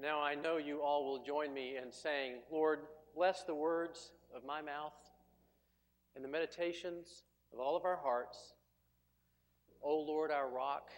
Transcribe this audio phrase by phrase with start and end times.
[0.00, 2.80] Now I know you all will join me in saying, Lord,
[3.14, 4.92] bless the words of my mouth
[6.16, 8.54] and the meditations of all of our hearts.
[9.82, 10.90] O Lord, our rock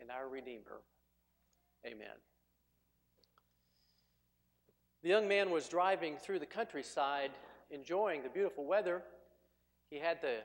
[0.00, 0.82] and our Redeemer.
[1.86, 2.08] Amen.
[5.02, 7.30] The young man was driving through the countryside,
[7.70, 9.02] enjoying the beautiful weather.
[9.88, 10.38] He had the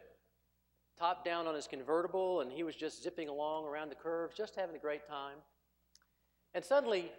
[0.98, 4.56] top down on his convertible, and he was just zipping along around the curves, just
[4.56, 5.38] having a great time.
[6.54, 7.12] And suddenly,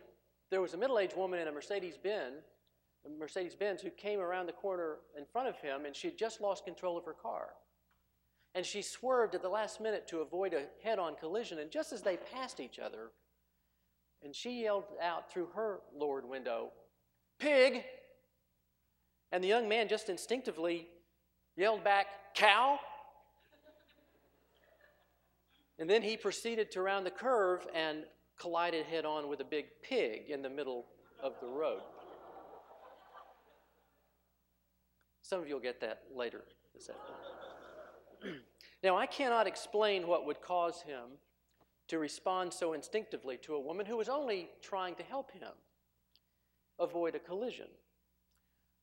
[0.50, 2.44] there was a middle aged woman in a Mercedes Benz,
[3.18, 6.40] Mercedes Benz, who came around the corner in front of him, and she had just
[6.40, 7.50] lost control of her car.
[8.54, 11.58] And she swerved at the last minute to avoid a head on collision.
[11.58, 13.10] And just as they passed each other,
[14.22, 16.70] and she yelled out through her lowered window,
[17.38, 17.84] Pig!
[19.30, 20.88] And the young man just instinctively
[21.56, 22.78] yelled back, Cow!
[25.78, 28.04] And then he proceeded to round the curve and
[28.38, 30.86] collided head on with a big pig in the middle
[31.22, 31.80] of the road.
[35.22, 36.44] Some of you will get that later
[38.82, 41.18] now, I cannot explain what would cause him
[41.88, 45.52] to respond so instinctively to a woman who was only trying to help him
[46.78, 47.68] avoid a collision.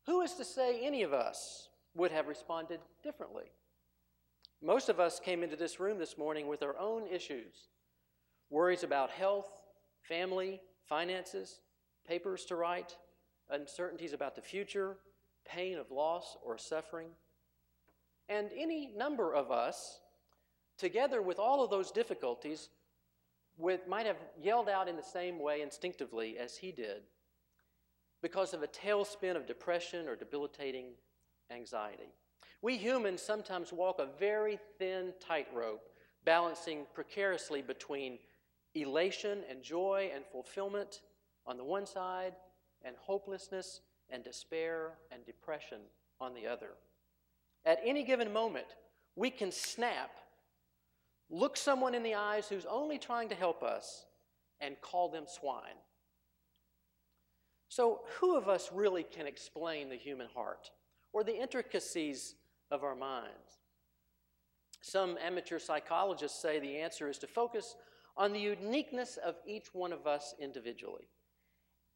[0.05, 3.51] Who is to say any of us would have responded differently?
[4.61, 7.67] Most of us came into this room this morning with our own issues
[8.49, 9.49] worries about health,
[10.01, 11.59] family, finances,
[12.07, 12.95] papers to write,
[13.49, 14.97] uncertainties about the future,
[15.45, 17.09] pain of loss or suffering.
[18.29, 19.99] And any number of us,
[20.77, 22.69] together with all of those difficulties,
[23.57, 27.03] with, might have yelled out in the same way instinctively as he did
[28.21, 30.93] because of a tailspin of depression or debilitating
[31.51, 32.13] anxiety.
[32.61, 35.81] We humans sometimes walk a very thin tightrope,
[36.23, 38.17] balancing precariously between
[38.75, 41.01] elation and joy and fulfillment
[41.45, 42.33] on the one side,
[42.85, 45.79] and hopelessness and despair and depression
[46.19, 46.71] on the other.
[47.65, 48.67] At any given moment,
[49.15, 50.11] we can snap,
[51.29, 54.05] look someone in the eyes who's only trying to help us,
[54.61, 55.79] and call them swine.
[57.67, 60.69] So, who of us really can explain the human heart
[61.11, 62.35] or the intricacies
[62.71, 63.59] of our minds.
[64.81, 67.75] Some amateur psychologists say the answer is to focus
[68.15, 71.07] on the uniqueness of each one of us individually.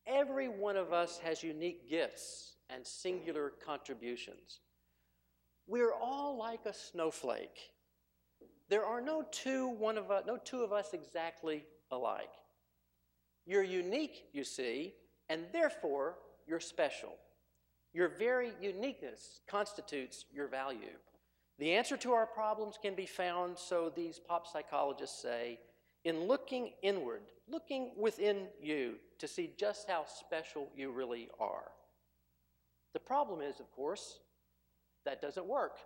[0.05, 4.61] Every one of us has unique gifts and singular contributions.
[5.67, 7.59] We're all like a snowflake.
[8.69, 12.31] There are no two, one of us, no two of us exactly alike.
[13.45, 14.93] You're unique, you see,
[15.29, 16.15] and therefore
[16.47, 17.15] you're special.
[17.93, 20.97] Your very uniqueness constitutes your value.
[21.59, 25.59] The answer to our problems can be found, so these pop psychologists say,
[26.03, 31.71] in looking inward, looking within you to see just how special you really are.
[32.93, 34.19] The problem is, of course,
[35.05, 35.77] that doesn't work.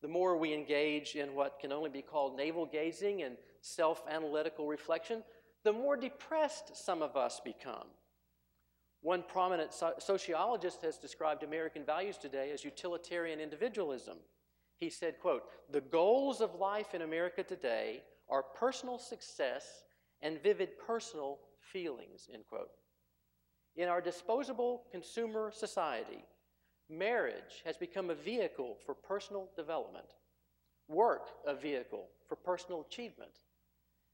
[0.00, 4.66] The more we engage in what can only be called navel gazing and self analytical
[4.66, 5.24] reflection,
[5.64, 7.88] the more depressed some of us become.
[9.00, 14.18] One prominent so- sociologist has described American values today as utilitarian individualism.
[14.76, 19.84] He said, quote, "The goals of life in America today are personal success
[20.20, 22.70] and vivid personal feelings." End quote.
[23.76, 26.24] In our disposable consumer society,
[26.88, 30.16] marriage has become a vehicle for personal development,
[30.88, 33.44] work a vehicle for personal achievement,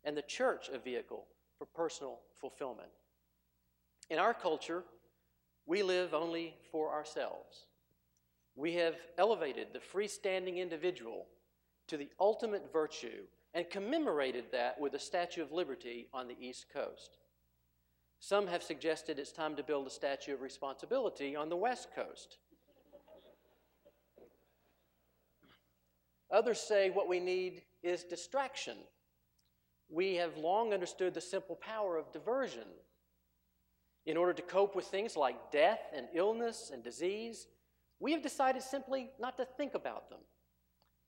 [0.03, 1.27] and the church a vehicle
[1.57, 2.91] for personal fulfillment.
[4.11, 4.85] In our culture,
[5.67, 7.69] we live only for ourselves.
[8.55, 11.27] We have elevated the freestanding individual
[11.87, 16.67] to the ultimate virtue and commemorated that with a Statue of Liberty on the East
[16.73, 17.19] Coast.
[18.19, 22.39] Some have suggested it's time to build a Statue of Responsibility on the West Coast.
[26.31, 28.77] Others say what we need is distraction.
[29.89, 32.67] We have long understood the simple power of diversion
[34.07, 37.47] in order to cope with things like death and illness and disease,
[38.01, 40.19] we have decided simply not to think about them.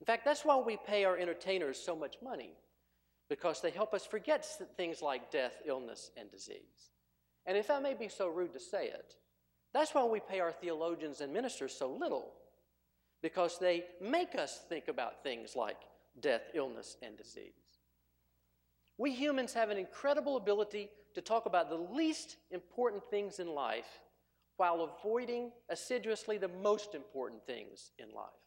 [0.00, 2.52] In fact, that's why we pay our entertainers so much money,
[3.28, 4.46] because they help us forget
[4.76, 6.93] things like death, illness, and disease.
[7.46, 9.16] And if I may be so rude to say it,
[9.72, 12.32] that's why we pay our theologians and ministers so little,
[13.22, 15.78] because they make us think about things like
[16.20, 17.52] death, illness, and disease.
[18.98, 24.00] We humans have an incredible ability to talk about the least important things in life
[24.56, 28.45] while avoiding assiduously the most important things in life.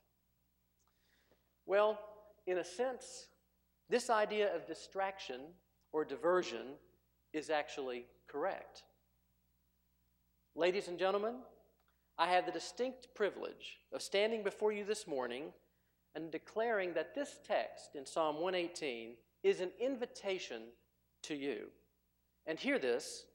[1.70, 2.00] Well,
[2.48, 3.28] in a sense,
[3.90, 5.40] this idea of distraction
[5.92, 6.66] or diversion
[7.32, 8.82] is actually correct.
[10.56, 11.36] Ladies and gentlemen,
[12.18, 15.54] I have the distinct privilege of standing before you this morning
[16.16, 19.12] and declaring that this text in Psalm 118
[19.44, 20.64] is an invitation
[21.22, 21.68] to you.
[22.48, 23.26] And hear this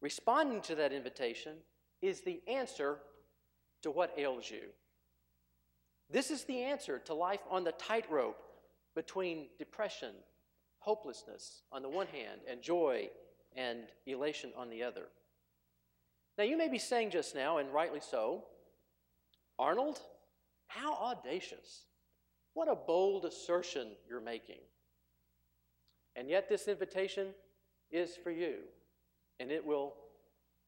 [0.00, 1.56] responding to that invitation
[2.00, 3.00] is the answer
[3.82, 4.70] to what ails you.
[6.12, 8.42] This is the answer to life on the tightrope
[8.94, 10.12] between depression,
[10.80, 13.08] hopelessness on the one hand, and joy
[13.56, 15.04] and elation on the other.
[16.36, 18.44] Now, you may be saying just now, and rightly so,
[19.58, 20.00] Arnold,
[20.66, 21.84] how audacious.
[22.54, 24.60] What a bold assertion you're making.
[26.16, 27.28] And yet, this invitation
[27.90, 28.56] is for you,
[29.38, 29.94] and it will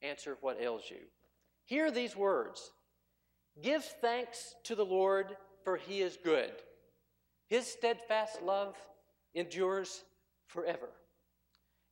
[0.02, 0.98] answer what ails you.
[1.64, 2.70] Hear these words
[3.60, 6.52] Give thanks to the Lord, for he is good.
[7.48, 8.76] His steadfast love
[9.34, 10.04] endures
[10.46, 10.88] forever.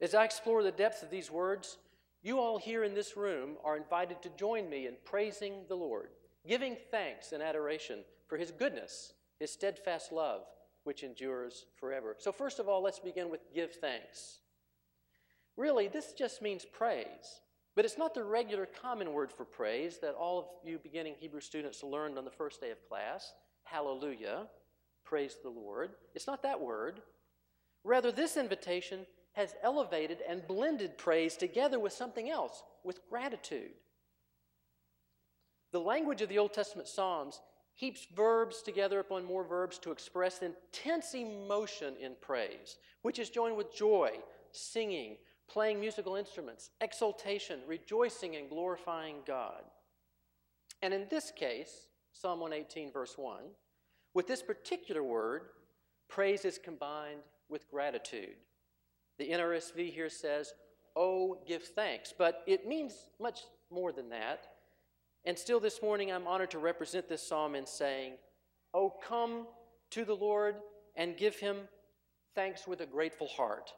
[0.01, 1.77] As I explore the depth of these words,
[2.23, 6.09] you all here in this room are invited to join me in praising the Lord,
[6.47, 10.43] giving thanks and adoration for his goodness, his steadfast love,
[10.85, 12.17] which endures forever.
[12.19, 14.39] So, first of all, let's begin with give thanks.
[15.57, 17.43] Really, this just means praise.
[17.81, 21.41] But it's not the regular common word for praise that all of you beginning Hebrew
[21.41, 23.33] students learned on the first day of class.
[23.63, 24.49] Hallelujah.
[25.03, 25.93] Praise the Lord.
[26.15, 27.01] It's not that word.
[27.83, 33.71] Rather, this invitation has elevated and blended praise together with something else, with gratitude.
[35.73, 37.41] The language of the Old Testament Psalms
[37.73, 43.57] heaps verbs together upon more verbs to express intense emotion in praise, which is joined
[43.57, 44.19] with joy,
[44.53, 45.17] singing,
[45.51, 49.63] playing musical instruments, exultation, rejoicing, and glorifying God.
[50.83, 53.43] And in this case, Psalm 118, verse 1,
[54.15, 55.43] with this particular word,
[56.09, 58.37] praise is combined with gratitude.
[59.19, 60.55] The NRSV here says,
[60.97, 62.13] Oh, give thanks.
[62.17, 64.47] But it means much more than that.
[65.25, 68.15] And still this morning, I'm honored to represent this psalm in saying,
[68.75, 69.47] Oh, come
[69.91, 70.57] to the Lord
[70.97, 71.57] and give him
[72.35, 73.71] thanks with a grateful heart.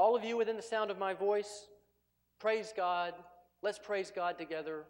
[0.00, 1.66] All of you within the sound of my voice,
[2.38, 3.12] praise God.
[3.60, 4.84] Let's praise God together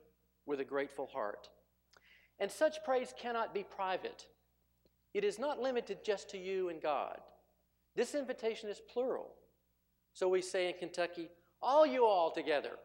[0.47, 1.49] with a grateful heart.
[2.39, 4.29] And such praise cannot be private.
[5.13, 7.19] It is not limited just to you and God.
[7.97, 9.33] This invitation is plural.
[10.13, 11.29] So we say in Kentucky,
[11.61, 12.77] all you all together,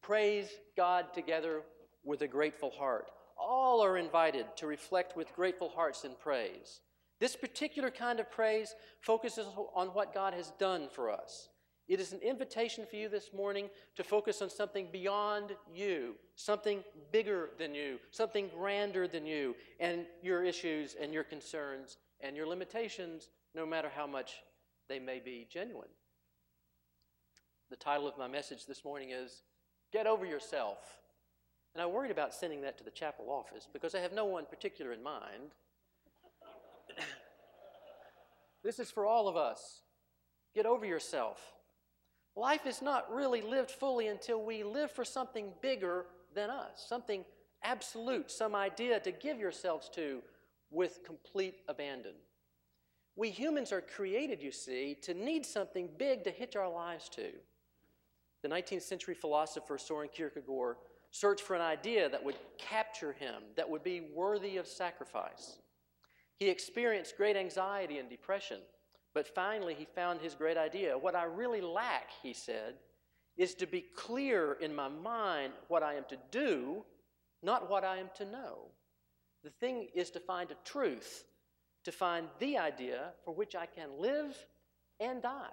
[0.00, 0.48] praise
[0.78, 1.60] God together
[2.04, 3.10] with a grateful heart.
[3.36, 6.80] All are invited to reflect with grateful hearts in praise.
[7.20, 11.48] This particular kind of praise focuses on what God has done for us.
[11.86, 16.82] It is an invitation for you this morning to focus on something beyond you, something
[17.12, 22.46] bigger than you, something grander than you, and your issues and your concerns and your
[22.46, 24.36] limitations, no matter how much
[24.88, 25.88] they may be genuine.
[27.68, 29.42] The title of my message this morning is
[29.92, 30.78] Get Over Yourself.
[31.74, 34.46] And I worried about sending that to the chapel office because I have no one
[34.46, 35.52] particular in mind.
[38.64, 39.80] this is for all of us.
[40.54, 41.40] Get over yourself.
[42.36, 47.24] Life is not really lived fully until we live for something bigger than us, something
[47.62, 50.20] absolute, some idea to give yourselves to
[50.70, 52.14] with complete abandon.
[53.16, 57.30] We humans are created, you see, to need something big to hitch our lives to.
[58.42, 60.76] The 19th century philosopher Soren Kierkegaard
[61.12, 65.58] searched for an idea that would capture him, that would be worthy of sacrifice.
[66.38, 68.58] He experienced great anxiety and depression,
[69.14, 70.98] but finally he found his great idea.
[70.98, 72.74] What I really lack, he said,
[73.36, 76.84] is to be clear in my mind what I am to do,
[77.42, 78.70] not what I am to know.
[79.42, 81.24] The thing is to find a truth,
[81.84, 84.36] to find the idea for which I can live
[85.00, 85.52] and die.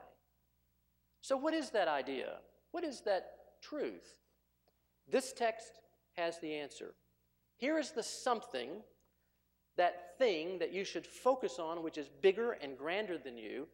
[1.22, 2.38] So, what is that idea?
[2.72, 4.22] What is that truth?
[5.10, 5.72] This text
[6.14, 6.94] has the answer.
[7.58, 8.70] Here is the something
[9.78, 13.68] that thing that you should focus on, which is bigger and grander than you,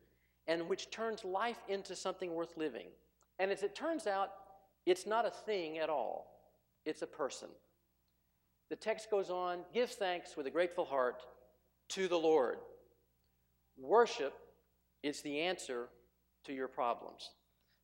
[0.48, 2.88] and which turns life into something worth living.
[3.40, 4.30] And as it turns out,
[4.86, 6.28] it's not a thing at all,
[6.86, 7.50] it's a person.
[8.70, 11.24] The text goes on give thanks with a grateful heart
[11.90, 12.58] to the Lord.
[13.78, 14.34] Worship
[15.04, 15.88] is the answer
[16.46, 17.32] to your problems.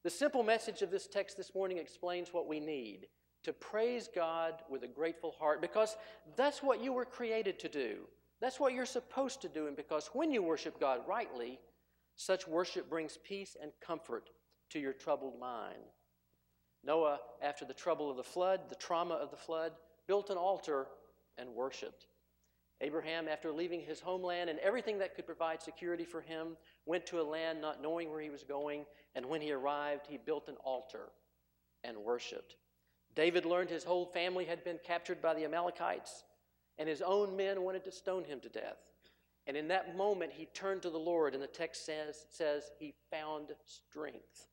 [0.04, 3.08] The simple message of this text this morning explains what we need
[3.44, 5.96] to praise God with a grateful heart because
[6.36, 8.00] that's what you were created to do.
[8.42, 9.68] That's what you're supposed to do.
[9.68, 11.60] And because when you worship God rightly,
[12.16, 14.30] such worship brings peace and comfort
[14.72, 15.80] to your troubled mind.
[16.84, 19.72] Noah, after the trouble of the flood, the trauma of the flood,
[20.08, 20.88] built an altar
[21.38, 22.08] and worshiped.
[22.82, 27.22] Abraham, after leaving his homeland and everything that could provide security for him, went to
[27.22, 28.86] a land not knowing where he was going,
[29.16, 31.10] and when he arrived, he built an altar
[31.86, 32.58] and worshiped.
[33.16, 36.24] David learned his whole family had been captured by the Amalekites,
[36.78, 38.78] and his own men wanted to stone him to death.
[39.46, 42.94] And in that moment, he turned to the Lord, and the text says, says he
[43.12, 44.48] found strength.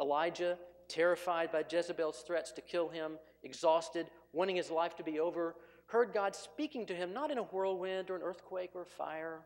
[0.00, 5.56] Elijah, terrified by Jezebel's threats to kill him, exhausted, wanting his life to be over,
[5.86, 9.40] heard God speaking to him not in a whirlwind or an earthquake or fire,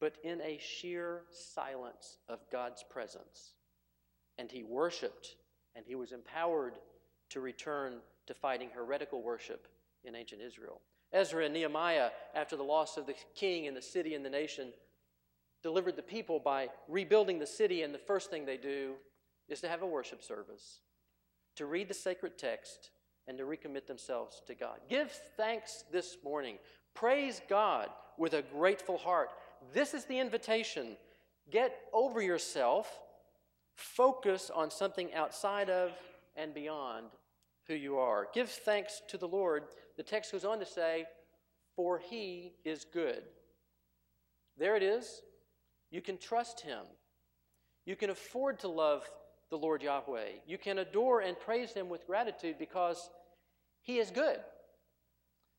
[0.00, 3.54] but in a sheer silence of God's presence.
[4.38, 5.36] And he worshiped,
[5.74, 6.74] and he was empowered
[7.30, 7.94] to return
[8.26, 9.68] to fighting heretical worship
[10.04, 10.80] in ancient Israel.
[11.12, 14.72] Ezra and Nehemiah, after the loss of the king and the city and the nation,
[15.62, 18.94] delivered the people by rebuilding the city, and the first thing they do
[19.48, 20.80] is to have a worship service,
[21.56, 22.90] to read the sacred text,
[23.26, 24.78] and to recommit themselves to God.
[24.88, 26.56] Give thanks this morning.
[26.94, 29.30] Praise God with a grateful heart.
[29.74, 30.96] This is the invitation.
[31.50, 33.00] Get over yourself,
[33.80, 35.92] focus on something outside of
[36.36, 37.06] and beyond
[37.66, 38.28] who you are.
[38.34, 39.64] Give thanks to the Lord.
[39.96, 41.06] The text goes on to say,
[41.76, 43.22] For he is good.
[44.58, 45.22] There it is.
[45.90, 46.84] You can trust him.
[47.86, 49.08] You can afford to love
[49.50, 50.28] the Lord Yahweh.
[50.46, 53.10] You can adore and praise him with gratitude because
[53.82, 54.38] he is good.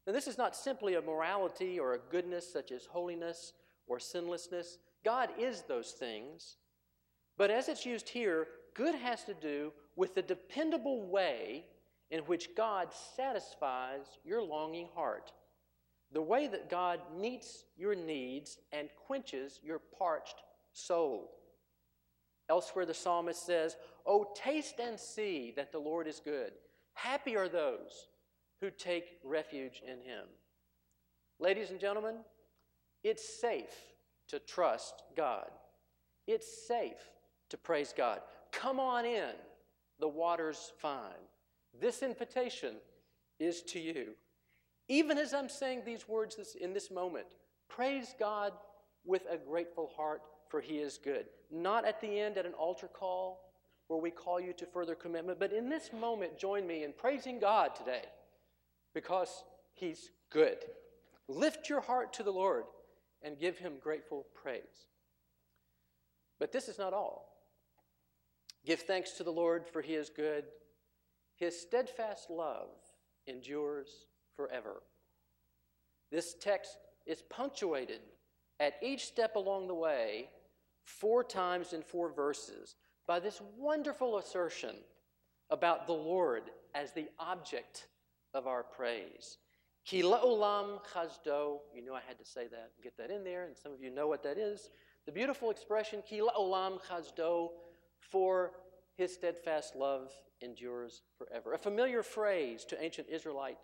[0.08, 3.54] Now, this is not simply a morality or a goodness such as holiness
[3.88, 4.78] or sinlessness.
[5.04, 6.58] God is those things.
[7.42, 11.66] But as it's used here, good has to do with the dependable way
[12.12, 15.32] in which God satisfies your longing heart.
[16.12, 20.36] The way that God meets your needs and quenches your parched
[20.74, 21.32] soul.
[22.48, 26.52] Elsewhere, the psalmist says, Oh, taste and see that the Lord is good.
[26.94, 28.10] Happy are those
[28.60, 30.26] who take refuge in him.
[31.40, 32.18] Ladies and gentlemen,
[33.04, 33.74] it's safe
[34.28, 35.50] to trust God.
[36.28, 37.02] It's safe
[37.52, 38.22] to praise God.
[38.52, 39.32] Come on in.
[40.00, 41.24] The water's fine.
[41.80, 42.76] This invitation
[43.40, 44.16] is to you.
[44.88, 47.28] Even as I'm saying these words in this moment,
[47.70, 48.54] praise God
[49.06, 51.28] with a grateful heart for he is good.
[51.50, 53.40] Not at the end at an altar call
[53.88, 57.40] where we call you to further commitment, but in this moment, join me in praising
[57.40, 58.04] God today
[58.94, 59.44] because
[59.74, 60.58] he's good.
[61.28, 62.66] Lift your heart to the Lord
[63.22, 64.88] and give him grateful praise.
[66.40, 67.31] But this is not all.
[68.66, 70.46] Give thanks to the Lord, for he is good.
[71.36, 72.70] His steadfast love
[73.28, 73.90] endures
[74.36, 74.84] forever.
[76.12, 78.02] This text is punctuated
[78.60, 80.30] at each step along the way
[80.86, 82.76] four times in four verses
[83.08, 84.76] by this wonderful assertion
[85.50, 86.44] about the Lord
[86.76, 87.88] as the object
[88.34, 89.38] of our praise.
[89.86, 91.60] Ki la'olam chazdo.
[91.74, 93.82] You knew I had to say that and get that in there, and some of
[93.82, 94.70] you know what that is.
[95.06, 97.50] The beautiful expression, ki la'olam chazdo,
[98.02, 98.52] for
[98.96, 101.54] his steadfast love endures forever.
[101.54, 103.58] A familiar phrase to ancient Israelite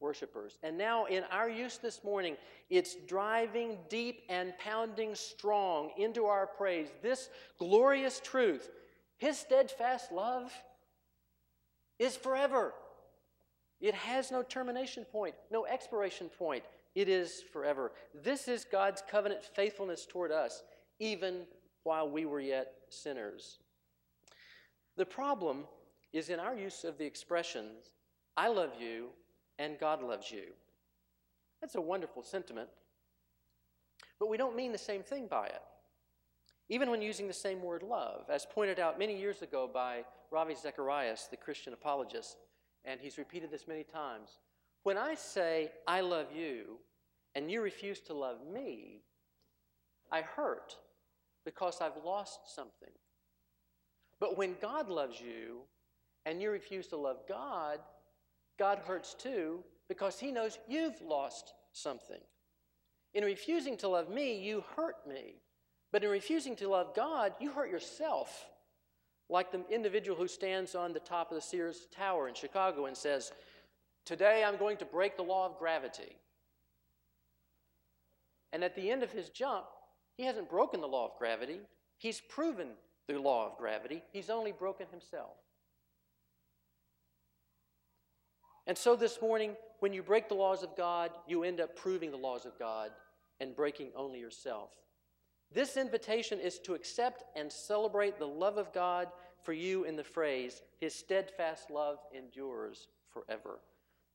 [0.00, 0.58] worshipers.
[0.62, 2.36] And now, in our use this morning,
[2.68, 8.70] it's driving deep and pounding strong into our praise this glorious truth
[9.16, 10.52] His steadfast love
[11.98, 12.74] is forever.
[13.80, 16.64] It has no termination point, no expiration point.
[16.94, 17.92] It is forever.
[18.14, 20.62] This is God's covenant faithfulness toward us,
[21.00, 21.46] even
[21.82, 23.58] while we were yet sinners.
[24.96, 25.64] The problem
[26.12, 27.90] is in our use of the expressions,
[28.36, 29.08] I love you
[29.58, 30.52] and God loves you.
[31.60, 32.68] That's a wonderful sentiment.
[34.18, 35.62] But we don't mean the same thing by it.
[36.68, 40.54] Even when using the same word love, as pointed out many years ago by Ravi
[40.54, 42.36] Zacharias, the Christian apologist,
[42.84, 44.38] and he's repeated this many times.
[44.82, 46.78] When I say, I love you,
[47.34, 49.02] and you refuse to love me,
[50.10, 50.76] I hurt
[51.44, 52.90] because I've lost something.
[54.24, 55.64] But when God loves you,
[56.24, 57.78] and you refuse to love God,
[58.58, 62.22] God hurts too because he knows you've lost something.
[63.12, 65.34] In refusing to love me, you hurt me.
[65.92, 68.46] But in refusing to love God, you hurt yourself.
[69.28, 72.96] Like the individual who stands on the top of the Sears Tower in Chicago and
[72.96, 73.30] says,
[74.06, 76.16] Today I'm going to break the law of gravity.
[78.54, 79.66] And at the end of his jump,
[80.16, 81.60] he hasn't broken the law of gravity,
[81.98, 82.68] he's proven
[83.08, 85.36] the law of gravity, he's only broken himself.
[88.66, 92.10] And so this morning, when you break the laws of God, you end up proving
[92.10, 92.90] the laws of God
[93.40, 94.70] and breaking only yourself.
[95.52, 99.08] This invitation is to accept and celebrate the love of God
[99.44, 103.60] for you in the phrase, His steadfast love endures forever.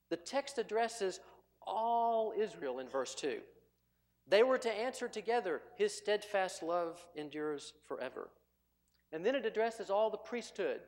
[0.09, 1.19] The text addresses
[1.65, 3.39] all Israel in verse 2.
[4.27, 8.29] They were to answer together, His steadfast love endures forever.
[9.11, 10.81] And then it addresses all the priesthood,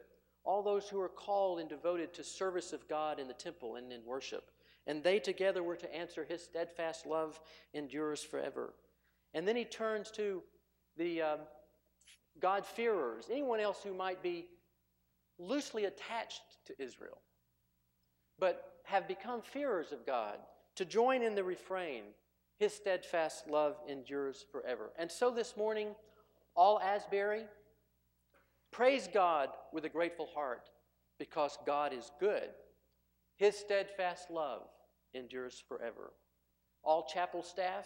[0.43, 3.91] all those who are called and devoted to service of God in the temple and
[3.91, 4.51] in worship.
[4.87, 7.39] And they together were to answer, His steadfast love
[7.73, 8.73] endures forever.
[9.33, 10.41] And then he turns to
[10.97, 11.39] the um,
[12.39, 14.47] God-fearers, anyone else who might be
[15.39, 17.19] loosely attached to Israel,
[18.39, 20.37] but have become fearers of God,
[20.75, 22.03] to join in the refrain,
[22.57, 24.91] His steadfast love endures forever.
[24.97, 25.95] And so this morning,
[26.55, 27.43] all Asbury,
[28.71, 30.69] praise God with a grateful heart
[31.19, 32.49] because God is good.
[33.37, 34.63] His steadfast love
[35.13, 36.13] endures forever.
[36.83, 37.85] All chapel staff,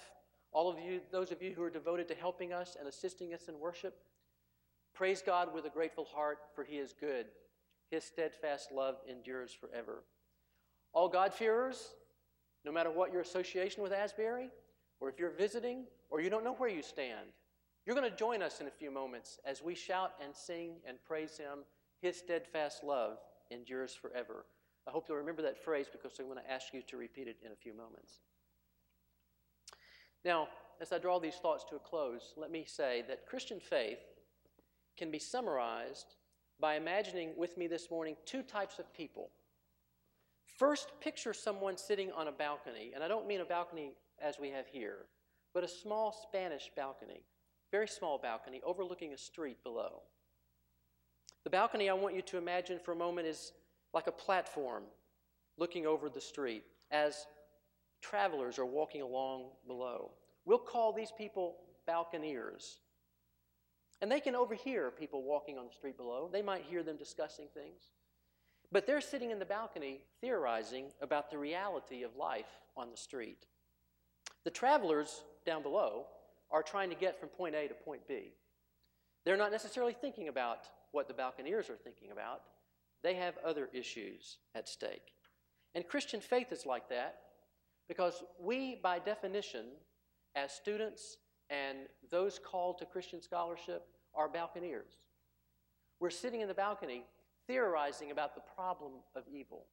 [0.52, 3.48] all of you, those of you who are devoted to helping us and assisting us
[3.48, 3.98] in worship,
[4.94, 7.26] praise God with a grateful heart, for He is good.
[7.92, 10.04] His steadfast love endures forever.
[10.94, 11.96] All God-fearers,
[12.64, 14.50] no matter what your association with Asbury,
[15.02, 17.28] or if you're visiting, or you don't know where you stand,
[17.86, 20.98] you're going to join us in a few moments as we shout and sing and
[21.08, 21.60] praise Him.
[22.02, 23.18] His steadfast love
[23.52, 24.46] endures forever.
[24.88, 27.38] I hope you'll remember that phrase because I'm going to ask you to repeat it
[27.46, 28.20] in a few moments.
[30.24, 30.48] Now,
[30.82, 34.00] as I draw these thoughts to a close, let me say that Christian faith
[34.98, 36.16] can be summarized
[36.60, 39.30] by imagining with me this morning two types of people.
[40.58, 44.50] First, picture someone sitting on a balcony, and I don't mean a balcony as we
[44.52, 45.06] have here,
[45.54, 47.24] but a small Spanish balcony,
[47.76, 50.02] very small balcony overlooking a street below.
[51.44, 53.52] The balcony I want you to imagine for a moment is
[53.94, 54.84] like a platform
[55.58, 57.26] looking over the street as
[58.02, 60.12] travelers are walking along below.
[60.46, 62.78] We'll call these people balconeers.
[64.02, 66.30] And they can overhear people walking on the street below.
[66.32, 67.92] They might hear them discussing things.
[68.72, 73.48] But they're sitting in the balcony theorizing about the reality of life on the street.
[74.46, 76.06] The travelers down below
[76.52, 78.34] are trying to get from point A to point B.
[79.26, 82.42] They're not necessarily thinking about what the balconeers are thinking about.
[83.04, 85.14] They have other issues at stake.
[85.74, 87.18] And Christian faith is like that
[87.88, 89.66] because we, by definition,
[90.36, 91.18] as students
[91.50, 91.80] and
[92.10, 94.98] those called to Christian scholarship, are balconeers.
[96.00, 97.04] We're sitting in the balcony
[97.48, 99.66] theorizing about the problem of evil.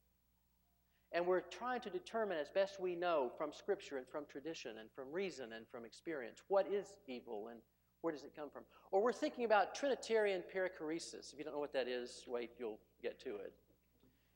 [1.13, 4.89] And we're trying to determine as best we know from Scripture and from tradition and
[4.91, 7.59] from reason and from experience what is evil and
[8.01, 8.63] where does it come from.
[8.91, 11.31] Or we're thinking about Trinitarian perichoresis.
[11.31, 13.53] If you don't know what that is, wait, you'll get to it.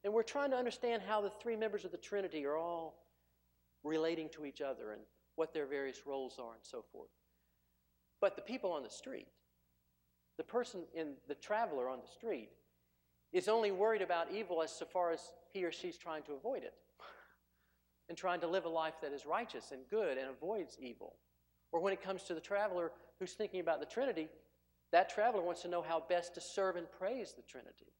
[0.03, 3.07] And we're trying to understand how the three members of the Trinity are all
[3.83, 5.01] relating to each other and
[5.35, 7.09] what their various roles are and so forth.
[8.21, 9.27] But the people on the street,
[10.37, 12.49] the person in the traveler on the street,
[13.33, 16.63] is only worried about evil as so far as he or she's trying to avoid
[16.63, 16.73] it
[18.09, 21.15] and trying to live a life that is righteous and good and avoids evil.
[21.71, 24.29] Or when it comes to the traveler who's thinking about the Trinity,
[24.91, 27.91] that traveler wants to know how best to serve and praise the Trinity.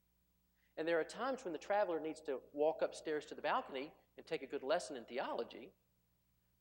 [0.77, 4.25] And there are times when the traveler needs to walk upstairs to the balcony and
[4.25, 5.71] take a good lesson in theology.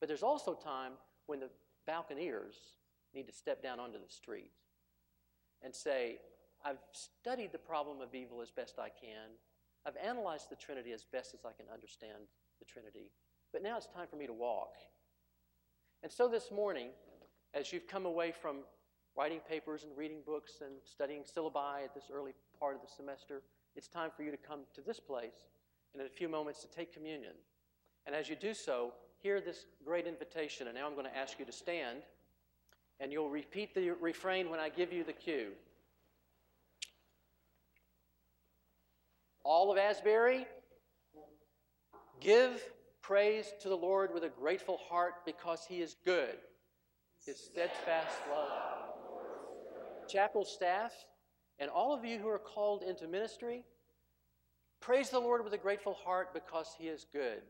[0.01, 0.93] But there's also time
[1.27, 1.51] when the
[1.89, 2.55] balconeers
[3.15, 4.51] need to step down onto the street
[5.63, 6.19] and say,
[6.65, 9.37] I've studied the problem of evil as best I can.
[9.87, 12.27] I've analyzed the Trinity as best as I can understand
[12.59, 13.12] the Trinity.
[13.53, 14.72] But now it's time for me to walk.
[16.03, 16.88] And so this morning,
[17.55, 18.59] as you've come away from
[19.16, 23.42] writing papers and reading books and studying syllabi at this early part of the semester,
[23.77, 25.49] it's time for you to come to this place
[25.92, 27.33] and in a few moments to take communion.
[28.07, 30.66] And as you do so, hear this great invitation.
[30.66, 32.01] And now I'm going to ask you to stand,
[33.01, 35.53] and you'll repeat the refrain when I give you the cue.
[39.49, 40.45] All of Asbury,
[42.21, 42.61] give
[43.01, 46.35] praise to the Lord with a grateful heart because he is good.
[47.25, 48.51] His steadfast love.
[50.09, 50.93] Chapel staff,
[51.61, 53.63] and all of you who are called into ministry,
[54.81, 57.43] praise the Lord with a grateful heart because he is good.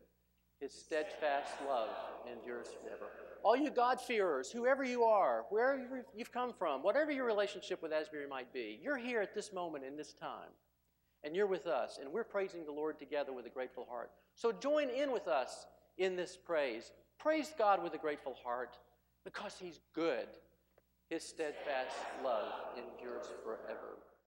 [0.59, 1.89] His steadfast love
[2.31, 3.07] endures forever.
[3.41, 8.27] All you God-fearers, whoever you are, wherever you've come from, whatever your relationship with Asbury
[8.27, 10.51] might be, you're here at this moment in this time.
[11.27, 14.11] And you're with us, and we're praising the Lord together with a grateful heart.
[14.33, 15.65] So join in with us
[15.97, 16.93] in this praise.
[17.19, 18.77] Praise God with a grateful heart
[19.25, 20.27] because He's good.
[21.09, 23.97] His steadfast love endures forever.